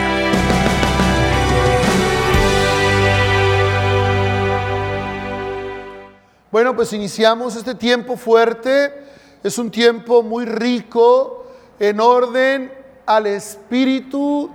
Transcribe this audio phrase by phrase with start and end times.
[6.50, 8.94] Bueno, pues iniciamos este tiempo fuerte.
[9.42, 11.48] Es un tiempo muy rico
[11.78, 12.72] en orden
[13.04, 14.50] al espíritu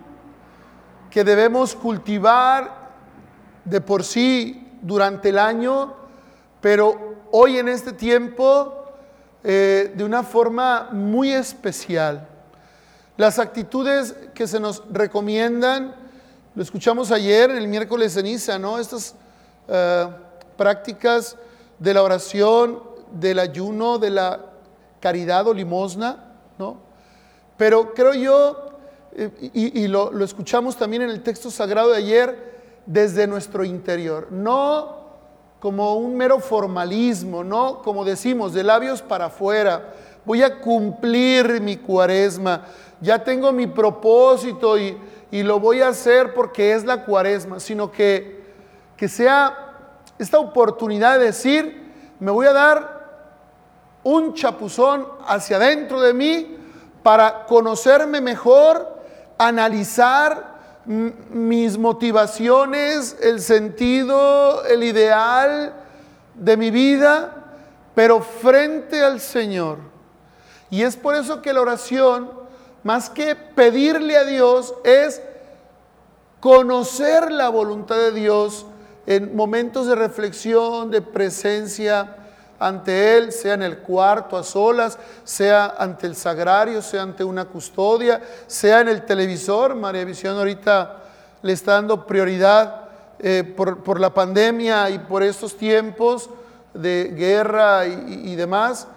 [1.12, 2.91] que debemos cultivar
[3.66, 5.93] de por sí durante el año,
[6.59, 8.80] pero hoy en este tiempo
[9.44, 12.27] eh, de una forma muy especial.
[13.18, 15.95] Las actitudes que se nos recomiendan,
[16.54, 18.77] lo escuchamos ayer en el miércoles ceniza, ¿no?
[18.77, 19.16] Estas
[19.68, 20.08] eh,
[20.58, 21.38] prácticas
[21.80, 24.40] de la oración, del ayuno, de la
[24.99, 26.77] caridad o limosna, ¿no?
[27.58, 28.70] Pero creo yo,
[29.13, 32.52] eh, y, lo, lo escuchamos también en el texto sagrado de ayer,
[32.85, 35.01] desde nuestro interior, no
[35.61, 37.83] como un mero formalismo, ¿no?
[37.83, 39.93] Como decimos, de labios para afuera.
[40.25, 42.63] Voy a cumplir mi cuaresma.
[42.99, 44.98] Ya tengo mi propósito y,
[45.31, 48.43] lo voy a hacer porque es la cuaresma, sino que,
[48.98, 49.77] que sea
[50.18, 53.01] esta oportunidad de decir, me voy a dar
[54.03, 56.57] un chapuzón hacia adentro de mí
[57.03, 58.99] para conocerme mejor,
[59.37, 60.51] analizar,
[60.85, 65.74] mis motivaciones, el sentido, el ideal
[66.35, 67.35] de mi vida,
[67.94, 69.78] pero frente al Señor.
[70.69, 72.31] Y es por eso que la oración,
[72.84, 75.22] más que pedirle a Dios, es
[76.40, 78.66] conocer la voluntad de Dios
[79.06, 82.16] en momentos de reflexión, de presencia,
[82.62, 87.45] ante Él, sea en el cuarto a solas, sea ante el sagrario, sea ante una
[87.45, 89.73] custodia, sea en el televisor.
[89.73, 90.97] María Visión ahorita
[91.41, 92.84] le está dando prioridad
[93.18, 96.29] eh, por, la pandemia y por estos tiempos
[96.75, 98.88] de guerra y, demás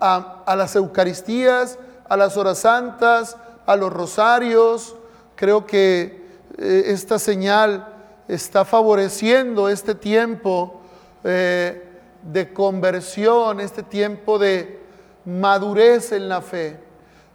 [0.00, 4.96] a, las Eucaristías, a las horas santas, a los rosarios.
[5.36, 7.86] Creo que eh, esta señal
[8.28, 10.80] está favoreciendo este tiempo.
[11.22, 11.89] Eh,
[12.22, 14.80] de conversión, este tiempo de
[15.24, 16.78] madurez en la fe.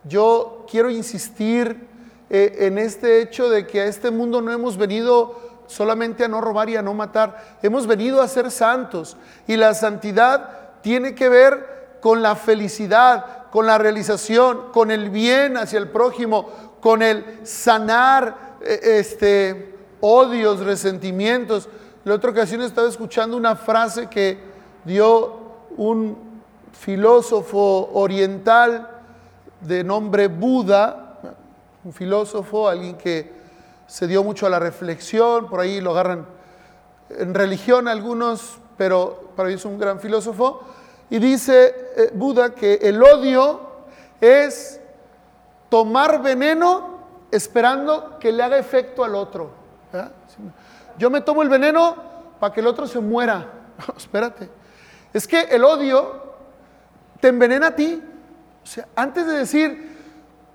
[0.03, 1.88] Yo quiero insistir
[2.29, 6.41] eh, en este hecho de que a este mundo no hemos venido solamente a no
[6.41, 11.29] robar y a no matar, hemos venido a ser santos y la santidad tiene que
[11.29, 16.50] ver con la felicidad, con la realización, con el bien hacia el prójimo,
[16.81, 21.67] con el sanar eh, este, odios, resentimientos.
[22.03, 24.54] La otra ocasión estaba escuchando una frase que
[24.85, 25.34] dio
[25.78, 26.18] un
[26.72, 28.90] filósofo oriental
[29.62, 31.19] de nombre Buda,
[31.84, 33.34] un filósofo, alguien que
[33.88, 36.25] se dio mucho a la reflexión, por ahí lo agarran
[37.09, 40.62] en religión algunos, pero para mí es un gran filósofo,
[41.09, 43.62] y dice eh, Buda que el odio
[44.19, 44.79] es
[45.69, 46.96] tomar veneno
[47.31, 49.52] esperando que le haga efecto al otro.
[50.97, 51.96] Yo me tomo el veneno
[52.40, 53.47] para que el otro se muera.
[53.97, 54.50] espérate.
[55.15, 56.23] Es que el odio
[57.21, 58.03] te envenena a ti.
[58.61, 59.95] O sea, antes de decir,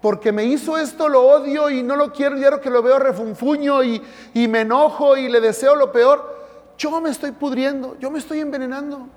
[0.02, 2.98] porque me hizo esto, lo odio y no lo quiero, y ahora que lo veo
[2.98, 4.02] refunfuño y,
[4.34, 6.40] y me enojo y le deseo lo peor,
[6.76, 9.08] yo me estoy pudriendo, yo me estoy envenenando.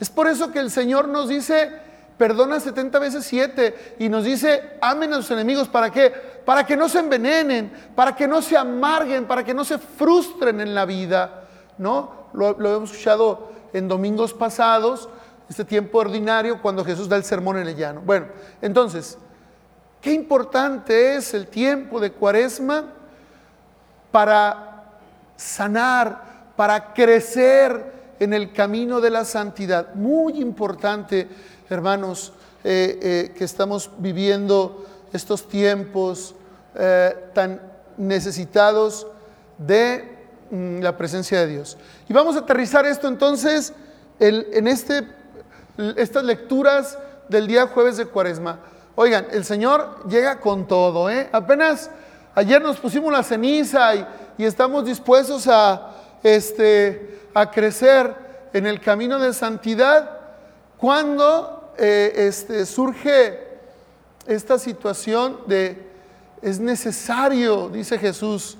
[0.00, 1.70] Es por eso que el Señor nos dice,
[2.16, 5.68] perdona 70 veces 7 y nos dice, amen a sus enemigos.
[5.68, 6.08] ¿Para qué?
[6.46, 10.62] Para que no se envenenen, para que no se amarguen, para que no se frustren
[10.62, 11.42] en la vida.
[11.76, 12.22] ¿No?
[12.32, 15.08] Lo, lo hemos escuchado en domingos pasados,
[15.48, 18.00] este tiempo ordinario, cuando Jesús da el sermón en el llano.
[18.04, 18.26] Bueno,
[18.60, 19.18] entonces,
[20.00, 22.86] qué importante es el tiempo de cuaresma
[24.10, 24.84] para
[25.36, 29.94] sanar, para crecer en el camino de la santidad.
[29.94, 31.28] Muy importante,
[31.68, 32.32] hermanos,
[32.64, 36.34] eh, eh, que estamos viviendo estos tiempos
[36.76, 37.60] eh, tan
[37.96, 39.06] necesitados
[39.58, 40.11] de
[40.52, 41.78] la presencia de Dios.
[42.08, 43.72] Y vamos a aterrizar esto entonces
[44.20, 45.08] en este,
[45.96, 46.98] estas lecturas
[47.28, 48.58] del día jueves de Cuaresma.
[48.94, 51.30] Oigan, el Señor llega con todo, ¿eh?
[51.32, 51.90] Apenas
[52.34, 54.06] ayer nos pusimos la ceniza y,
[54.38, 58.12] estamos dispuestos a, este, a crecer
[58.52, 60.18] en el camino de santidad
[60.76, 63.38] cuando eh, este, surge
[64.26, 65.90] esta situación de
[66.42, 68.58] es necesario, dice Jesús,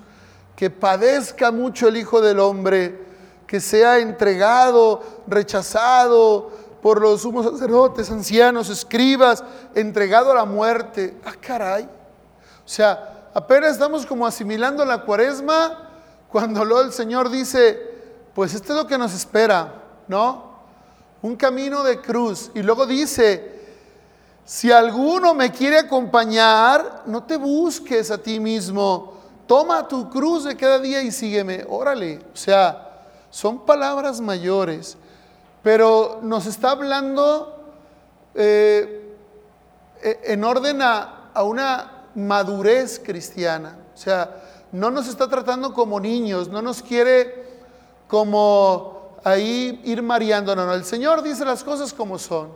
[0.55, 3.03] que padezca mucho el Hijo del Hombre,
[3.47, 6.51] que sea entregado, rechazado
[6.81, 11.17] por los sumos sacerdotes, ancianos, escribas, entregado a la muerte.
[11.25, 11.83] Ah, caray.
[11.83, 15.89] O sea, apenas estamos como asimilando la cuaresma
[16.29, 17.79] cuando el Señor dice,
[18.33, 20.51] pues esto es lo que nos espera, ¿no?
[21.21, 22.51] Un camino de cruz.
[22.53, 23.61] Y luego dice,
[24.43, 29.12] si alguno me quiere acompañar, no te busques a ti mismo.
[29.53, 31.63] Toma tu cruz de cada día y sígueme.
[31.69, 32.17] Órale.
[32.33, 34.97] O sea, son palabras mayores,
[35.61, 37.55] pero nos está hablando
[38.33, 39.15] eh,
[40.01, 43.77] e, en orden a, a una madurez cristiana.
[43.93, 44.41] O sea,
[44.71, 47.45] no nos está tratando como niños, no nos quiere
[48.07, 50.55] como ahí ir mareando.
[50.55, 52.49] No, no, el Señor dice las cosas como son.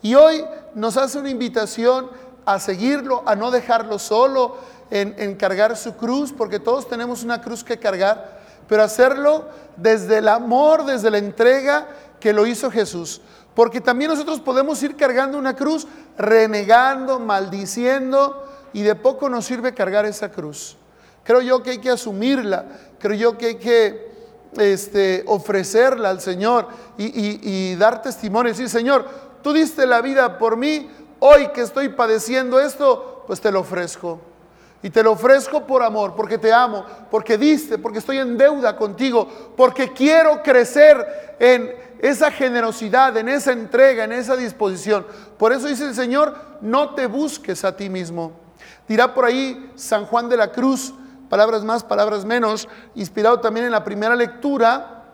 [0.00, 0.42] Y hoy
[0.74, 2.08] nos hace una invitación
[2.46, 7.62] a seguirlo, a no dejarlo solo en, cargar su cruz, porque todos tenemos una cruz
[7.62, 11.86] que cargar, pero hacerlo desde el amor, desde la entrega
[12.20, 13.20] que lo hizo Jesús.
[13.54, 15.86] Porque también nosotros podemos ir cargando una cruz,
[16.16, 20.76] renegando, maldiciendo, y de poco nos sirve cargar esa cruz.
[21.24, 22.66] Creo yo que hay que asumirla,
[22.98, 24.08] creo yo que hay que
[24.56, 28.52] este, ofrecerla al Señor y, dar testimonio.
[28.52, 29.06] Decir, Señor,
[29.42, 30.88] tú diste la vida por mí,
[31.18, 34.20] hoy que estoy padeciendo esto, pues te lo ofrezco.
[34.82, 38.76] Y te lo ofrezco por amor, porque te amo, porque diste, porque estoy en deuda
[38.76, 45.04] contigo, porque quiero crecer en esa generosidad, en esa entrega, en esa disposición.
[45.36, 48.32] Por eso dice el Señor, no te busques a ti mismo.
[48.86, 50.94] Dirá por ahí San Juan de la Cruz,
[51.28, 55.04] palabras más, palabras menos, inspirado también en la primera lectura,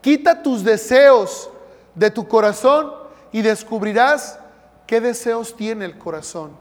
[0.00, 1.50] quita tus deseos
[1.94, 2.92] de tu corazón
[3.30, 4.38] y descubrirás
[4.86, 6.52] qué deseos tiene el corazón.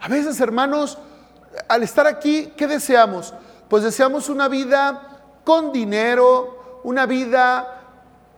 [0.00, 0.98] A veces, hermanos,
[1.68, 3.34] al estar aquí, ¿qué deseamos?
[3.68, 7.80] Pues deseamos una vida con dinero, una vida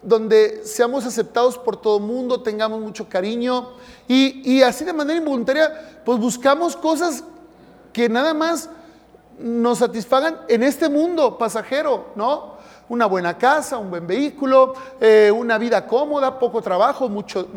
[0.03, 3.73] donde seamos aceptados por todo el mundo, tengamos mucho cariño
[4.07, 7.25] y, y así de manera involuntaria, pues buscamos cosas
[7.93, 8.71] que nada más
[9.39, 12.57] nos satisfagan en este mundo pasajero, ¿no?
[12.89, 17.49] Una buena casa, un buen vehículo, eh, una vida cómoda, poco trabajo, mucho,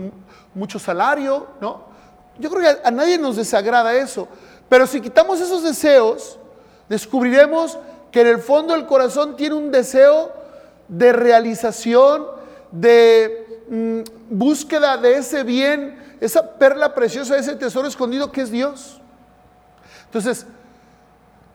[0.53, 1.83] mucho salario, ¿no?
[2.39, 4.27] Yo creo que a, nadie nos desagrada eso,
[4.69, 6.37] pero si quitamos esos deseos,
[6.87, 7.77] descubriremos
[8.11, 10.31] que en el fondo el corazón tiene un deseo
[10.87, 12.25] de realización,
[12.71, 19.01] de mm, búsqueda de ese bien, esa perla preciosa, ese tesoro escondido que es Dios.
[20.05, 20.45] Entonces,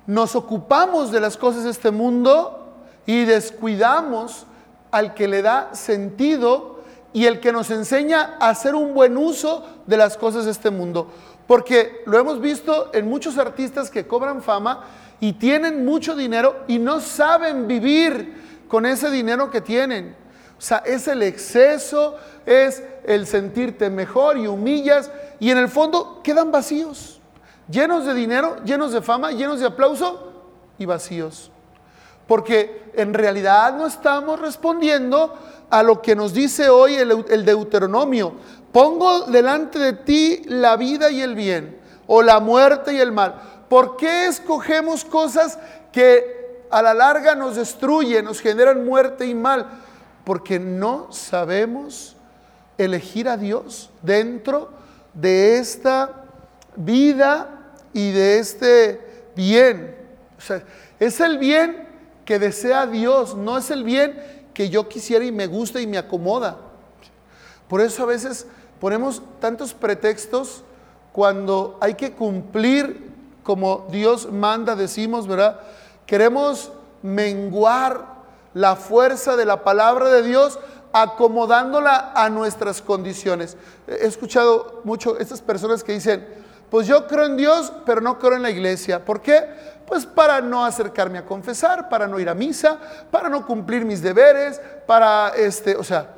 [0.06, 2.72] nos ocupamos de las cosas de este mundo
[3.06, 4.46] y descuidamos
[4.90, 6.74] al que le da sentido
[7.12, 10.70] y el que nos enseña a hacer un buen uso de las cosas de este
[10.70, 11.08] mundo.
[11.46, 14.84] Porque lo hemos visto en muchos artistas que cobran fama
[15.20, 20.16] y tienen mucho dinero y no saben vivir con ese dinero que tienen.
[20.58, 25.10] O sea, es el exceso, es el sentirte mejor y humillas
[25.40, 27.20] y en el fondo quedan vacíos
[27.68, 30.32] llenos de dinero, llenos de fama, llenos de aplauso
[30.78, 31.50] y vacíos.
[32.26, 35.34] Porque en realidad no estamos respondiendo
[35.70, 38.34] a lo que nos dice hoy el, Deuteronomio.
[38.72, 43.34] Pongo delante de ti la vida y el bien, o la muerte y el mal.
[43.68, 45.58] ¿Por qué escogemos cosas
[45.92, 49.66] que a la larga nos destruyen, nos generan muerte y mal?
[50.24, 52.16] Porque no sabemos
[52.78, 54.70] elegir a Dios dentro
[55.12, 56.24] de esta
[56.76, 57.48] vida
[57.92, 59.96] y de este bien.
[60.38, 60.62] O sea,
[60.98, 61.83] es el bien
[62.24, 64.22] que desea Dios, no es el bien
[64.54, 66.56] que yo quisiera y me gusta y me acomoda.
[67.68, 68.46] Por eso a veces
[68.80, 70.62] ponemos tantos pretextos
[71.12, 75.60] cuando hay que cumplir como Dios manda, decimos, ¿verdad?
[76.06, 76.72] Queremos
[77.02, 78.06] menguar
[78.54, 80.58] la fuerza de la palabra de Dios
[80.92, 83.56] acomodándola a nuestras condiciones.
[83.86, 86.26] He escuchado mucho estas personas que dicen,
[86.70, 89.04] pues yo creo en Dios, pero no creo en la iglesia.
[89.04, 89.44] ¿Por qué?
[89.86, 92.78] Pues para no acercarme a confesar, para no ir a misa,
[93.10, 96.14] para no cumplir mis deberes, para este, o sea,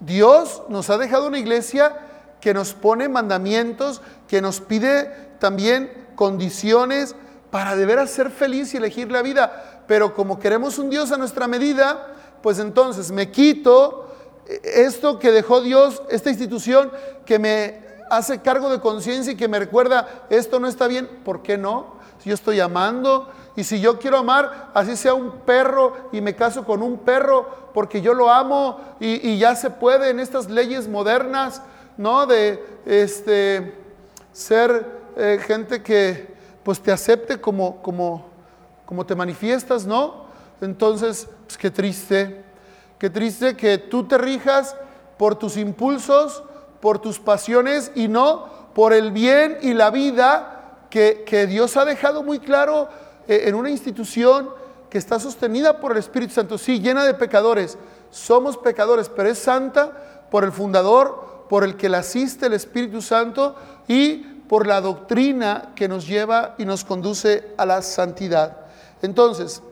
[0.00, 1.96] Dios nos ha dejado una iglesia
[2.40, 7.14] que nos pone mandamientos, que nos pide también condiciones
[7.50, 9.82] para deber ser feliz y elegir la vida.
[9.86, 14.06] Pero como queremos un Dios a nuestra medida, pues entonces me quito
[14.62, 16.90] esto que dejó Dios, esta institución
[17.24, 21.42] que me hace cargo de conciencia y que me recuerda, esto no está bien, ¿por
[21.42, 21.99] qué no?
[22.22, 26.36] Si yo estoy amando y si yo quiero amar, así sea un perro y me
[26.36, 30.86] caso con un perro porque yo lo amo y, ya se puede en estas leyes
[30.86, 31.62] modernas,
[31.96, 32.26] ¿no?
[32.26, 33.74] De este,
[34.32, 38.26] ser eh, gente que pues te acepte como, como,
[38.84, 40.26] como te manifiestas, ¿no?
[40.60, 42.44] Entonces, pues qué triste,
[42.98, 44.76] qué triste que tú te rijas
[45.16, 46.42] por tus impulsos,
[46.80, 50.59] por tus pasiones y no por el bien y la vida
[50.90, 52.88] que, Dios ha dejado muy claro
[53.28, 54.50] eh, en una institución
[54.90, 57.78] que está sostenida por el Espíritu Santo, sí, llena de pecadores.
[58.10, 63.00] Somos pecadores, pero es santa por el fundador, por el que la asiste el Espíritu
[63.00, 63.54] Santo
[63.86, 64.16] y
[64.48, 68.56] por la doctrina que nos lleva y nos conduce a la santidad.
[69.00, 69.62] Entonces,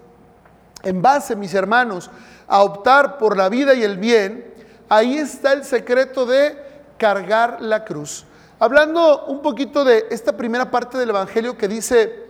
[0.85, 2.11] en base, mis hermanos,
[2.47, 4.55] a optar por la vida y el bien,
[4.89, 6.57] ahí está el secreto de
[6.97, 8.25] cargar la cruz.
[8.59, 12.27] Hablando un poquito de esta primera parte del Evangelio que dice,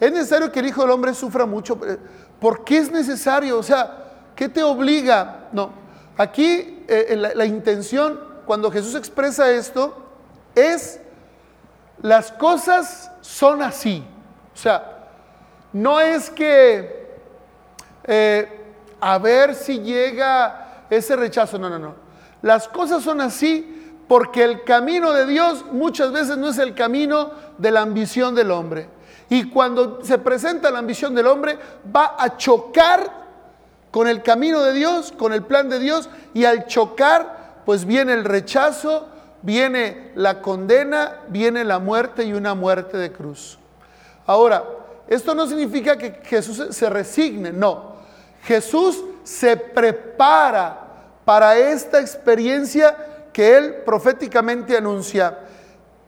[0.00, 1.78] es necesario que el Hijo del Hombre sufra mucho.
[2.40, 3.58] ¿Por qué es necesario?
[3.58, 5.48] O sea, ¿qué te obliga?
[5.52, 5.70] No,
[6.16, 9.96] aquí eh, la, la intención, cuando Jesús expresa esto,
[10.54, 11.00] es
[12.02, 14.04] las cosas son así.
[14.54, 15.08] O sea,
[15.72, 17.08] no es que
[18.04, 18.48] eh,
[19.00, 21.58] a ver si llega ese rechazo.
[21.58, 21.94] No, no, no.
[22.42, 23.77] Las cosas son así
[24.08, 28.50] porque el camino de Dios muchas veces no es el camino de la ambición del
[28.50, 28.88] hombre.
[29.28, 31.58] Y cuando se presenta la ambición del hombre,
[31.94, 33.28] va a chocar
[33.90, 38.14] con el camino de Dios, con el plan de Dios, y al chocar, pues viene
[38.14, 39.08] el rechazo,
[39.42, 43.58] viene la condena, viene la muerte y una muerte de cruz.
[44.26, 44.64] Ahora,
[45.06, 47.96] esto no significa que Jesús se resigne, no.
[48.44, 50.86] Jesús se prepara
[51.24, 52.96] para esta experiencia
[53.32, 55.38] que él proféticamente anuncia.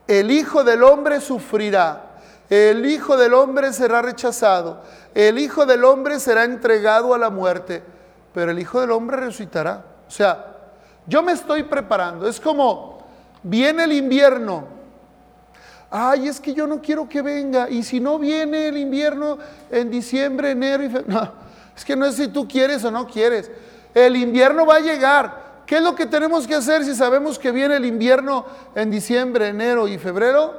[0.07, 2.17] El Hijo del Hombre sufrirá,
[2.49, 4.81] el Hijo del Hombre será rechazado,
[5.13, 7.83] el Hijo del Hombre será entregado a la muerte,
[8.33, 9.85] pero el Hijo del Hombre resucitará.
[10.07, 10.51] O sea,
[11.07, 12.27] yo me estoy preparando.
[12.27, 12.99] Es como,
[13.43, 14.65] viene el invierno.
[15.89, 17.69] Ay, es que yo no quiero que venga.
[17.69, 19.37] Y si no viene el invierno
[19.69, 21.33] en diciembre, enero y febrero.
[21.75, 23.49] Es que no es si tú quieres o no quieres.
[23.93, 25.40] El invierno va a llegar.
[25.71, 29.47] ¿Qué es lo que tenemos que hacer si sabemos que viene el invierno en diciembre,
[29.47, 30.53] enero y febrero?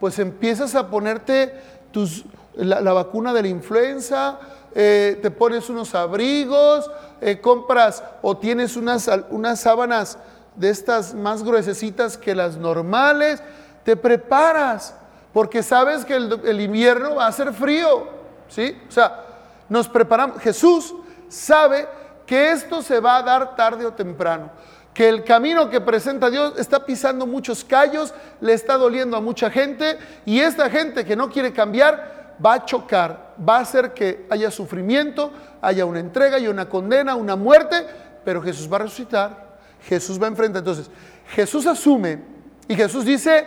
[0.00, 1.54] Pues empiezas a ponerte
[1.92, 2.24] tus,
[2.56, 4.40] la, vacuna de la influenza,
[4.74, 10.18] eh, te pones unos abrigos, eh, compras o tienes unas, unas sábanas
[10.56, 13.40] de estas más gruesecitas que las normales,
[13.84, 14.96] te preparas,
[15.32, 18.08] porque sabes que el, el invierno va a ser frío,
[18.48, 18.76] ¿sí?
[18.88, 19.24] O sea,
[19.68, 20.40] nos preparamos.
[20.40, 20.92] Jesús
[21.28, 21.86] sabe
[22.28, 24.50] que esto se va a dar tarde o temprano,
[24.92, 29.50] que el camino que presenta Dios está pisando muchos callos, le está doliendo a mucha
[29.50, 34.26] gente y esta gente que no quiere cambiar va a chocar, va a hacer que
[34.28, 35.32] haya sufrimiento,
[35.62, 37.86] haya una entrega y una condena, una muerte,
[38.26, 39.56] pero Jesús va a resucitar,
[39.88, 40.60] Jesús va a enfrentar.
[40.60, 40.90] Entonces,
[41.30, 42.22] Jesús asume
[42.68, 43.46] y Jesús dice,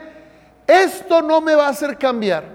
[0.65, 2.45] esto no me va a hacer cambiar,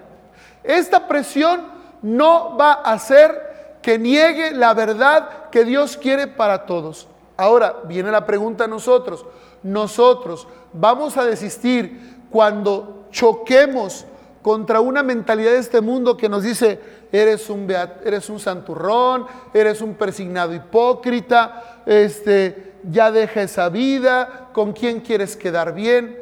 [0.65, 1.69] esta presión
[2.03, 3.46] no va a hacer
[3.87, 7.07] que niegue la verdad que Dios quiere para todos.
[7.37, 9.25] Ahora viene la pregunta a nosotros.
[9.63, 14.05] Nosotros vamos a desistir cuando choquemos
[14.43, 16.81] contra una mentalidad de este mundo que nos dice,
[17.13, 17.71] eres un,
[18.05, 25.37] eres un santurrón, eres un persignado hipócrita, este, ya deja esa vida, con quién quieres
[25.37, 26.19] quedar bien.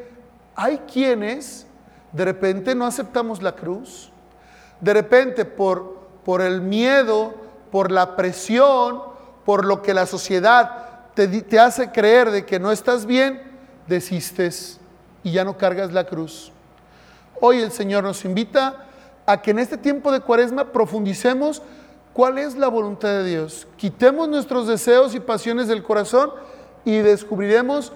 [0.54, 1.66] Hay quienes
[2.12, 4.12] de repente no aceptamos la cruz,
[4.82, 7.42] de repente por, por el miedo,
[7.74, 9.02] por la presión,
[9.44, 13.42] por lo que la sociedad te, hace creer de que no estás bien,
[13.88, 14.78] desistes
[15.24, 16.52] y ya no cargas la cruz.
[17.40, 18.86] Hoy el Señor nos invita
[19.26, 21.62] a que en este tiempo de cuaresma profundicemos
[22.12, 23.66] cuál es la voluntad de Dios.
[23.76, 26.30] Quitemos nuestros deseos y pasiones del corazón
[26.84, 27.92] y descubriremos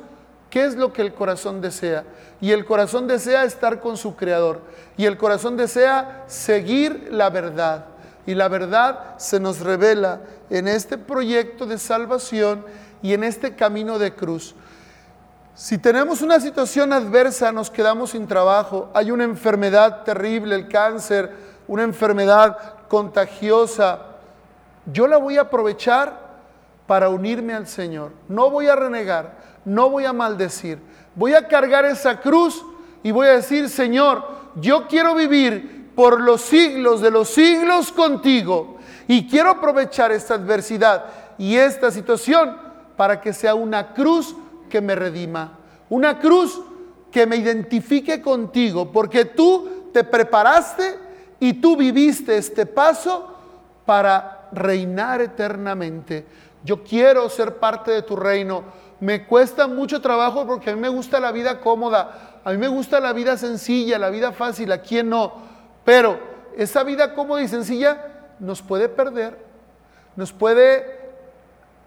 [0.51, 2.03] qué es lo que el corazón desea.
[2.41, 4.61] Y el corazón desea estar con su Creador.
[4.97, 7.85] Y el corazón desea seguir la verdad
[8.29, 10.21] y la verdad se nos revela
[10.51, 12.63] en este proyecto de salvación
[13.01, 14.55] y en este camino de cruz.
[15.55, 21.33] Si tenemos una situación adversa, nos quedamos sin trabajo, hay una enfermedad terrible, el cáncer,
[21.67, 24.01] una enfermedad contagiosa,
[24.93, 26.13] yo la voy a aprovechar
[26.87, 28.13] para unirme al Señor.
[28.29, 30.79] No voy a renegar, no voy a maldecir.
[31.15, 32.63] Voy a cargar esa cruz
[33.03, 34.23] y voy a decir, Señor,
[34.57, 38.77] yo quiero vivir por los siglos de los siglos contigo.
[39.09, 42.57] Y quiero aprovechar esta adversidad y esta situación
[42.97, 44.37] para que sea una cruz
[44.71, 46.61] que me redima, una cruz
[47.11, 51.01] que me identifique contigo, porque tú te preparaste
[51.41, 53.35] y tú viviste este paso
[53.85, 56.25] para reinar eternamente.
[56.63, 58.63] Yo quiero ser parte de tu reino.
[59.01, 62.69] Me cuesta mucho trabajo porque a mí me gusta la vida cómoda, a mí me
[62.69, 65.48] gusta la vida sencilla, la vida fácil, ¿a quién no?
[65.89, 66.21] Pero
[66.55, 68.05] esa vida cómoda y sencilla
[68.39, 69.39] nos puede perder,
[70.17, 70.85] nos puede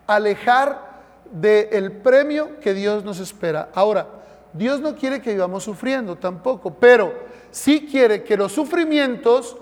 [0.07, 3.69] alejar del premio que Dios nos espera.
[3.75, 4.07] Ahora,
[4.53, 7.13] Dios no quiere que vivamos sufriendo tampoco, pero
[7.51, 9.55] sí quiere que los sufrimientos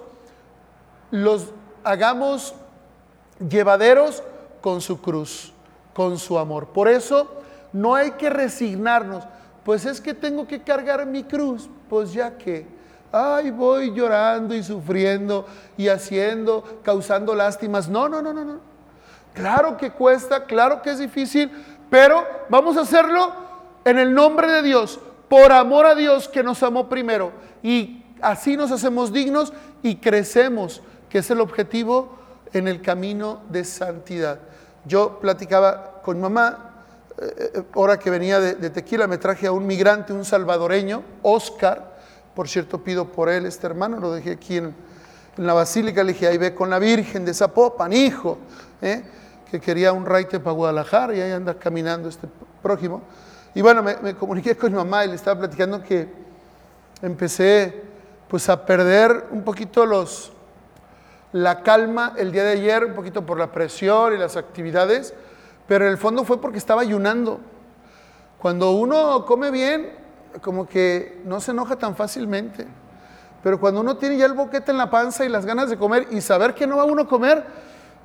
[1.12, 1.52] los
[1.84, 2.56] hagamos
[3.46, 4.24] llevaderos
[4.62, 5.52] con su cruz,
[5.94, 6.68] con su amor.
[6.68, 7.30] Por eso
[7.74, 9.26] no hay que resignarnos,
[9.66, 12.79] pues es que tengo que cargar mi cruz, pues ya que,
[13.12, 15.46] ay, voy llorando y sufriendo
[15.78, 17.90] y haciendo, causando lástimas.
[17.90, 18.60] No, no, no, no, no.
[19.34, 21.52] Claro que cuesta, claro que es difícil,
[21.90, 23.32] pero vamos a hacerlo
[23.86, 27.32] en el nombre de Dios, por amor a Dios que nos amó primero.
[27.64, 32.18] Y así nos hacemos dignos y crecemos, que es el objetivo
[32.54, 34.40] en el camino de santidad.
[34.86, 36.84] Yo platicaba con mamá,
[37.18, 41.89] eh, eh, ahora que venía de, Tequila, me traje a un migrante, un salvadoreño, Oscar,
[42.40, 44.74] por cierto pido por él, este hermano, lo dejé aquí en,
[45.36, 48.38] la basílica, le dije, ahí ve con la Virgen de Zapopan, hijo,
[48.82, 49.04] ¿eh?
[49.52, 52.30] que quería un raite para Guadalajara y ahí anda caminando este
[52.64, 53.02] prójimo.
[53.54, 56.08] Y bueno, me, me, comuniqué con mi mamá y le estaba platicando que
[57.02, 57.84] empecé
[58.30, 60.32] pues a perder un poquito los,
[61.34, 65.14] la calma el día de ayer, un poquito por la presión y las actividades,
[65.68, 67.42] pero en el fondo fue porque estaba ayunando.
[68.38, 69.99] Cuando uno come bien,
[70.42, 72.66] como que no se enoja tan fácilmente.
[73.44, 76.08] Pero cuando uno tiene ya el boquete en la panza y las ganas de comer
[76.12, 77.44] y saber que no va uno a comer,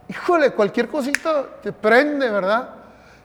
[0.09, 2.71] híjole, cualquier cosita te prende, ¿verdad?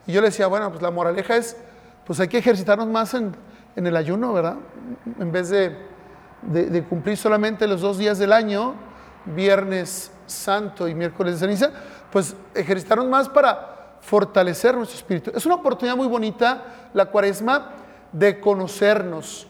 [0.06, 1.56] Y yo le decía, bueno, pues la moraleja es,
[2.04, 3.34] pues hay que ejercitarnos más en,
[3.76, 4.56] el ayuno, ¿verdad?
[5.18, 5.76] En vez de,
[6.42, 8.74] de cumplir solamente los dos días del año,
[9.24, 11.70] Viernes Santo y miércoles de ceniza,
[12.10, 15.30] pues ejercitarnos más para fortalecer nuestro espíritu.
[15.34, 16.64] Es una oportunidad muy bonita,
[16.94, 17.72] la cuaresma,
[18.12, 19.46] de conocernos,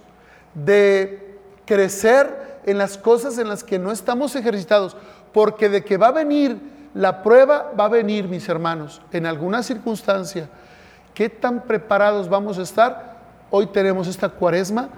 [0.55, 4.97] de crecer en las cosas en las que no estamos ejercitados,
[5.33, 6.59] porque de que va a venir
[6.95, 10.49] la prueba, va a venir, mis hermanos, en alguna circunstancia.
[11.15, 13.19] ¿Qué tan preparados vamos a estar?
[13.51, 14.89] Hoy tenemos esta cuaresma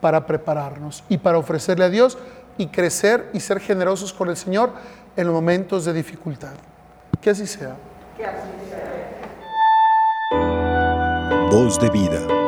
[0.00, 2.18] para prepararnos y para ofrecerle a Dios
[2.56, 4.72] y crecer y ser generosos con el Señor
[5.16, 6.54] en los momentos de dificultad.
[7.20, 7.76] Que así sea.
[8.16, 8.78] Que así sea.
[11.50, 12.47] Voz de vida.